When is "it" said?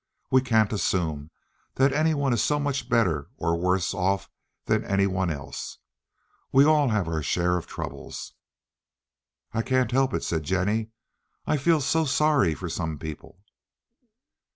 10.15-10.23